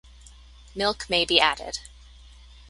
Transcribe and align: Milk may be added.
Milk 0.73 1.07
may 1.11 1.25
be 1.25 1.39
added. 1.39 1.77